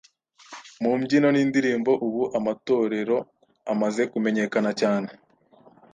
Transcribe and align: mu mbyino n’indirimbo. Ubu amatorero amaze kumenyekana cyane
mu 0.81 0.91
mbyino 1.01 1.27
n’indirimbo. 1.31 1.91
Ubu 2.07 2.21
amatorero 2.37 3.17
amaze 3.71 4.01
kumenyekana 4.11 4.69
cyane 4.81 5.09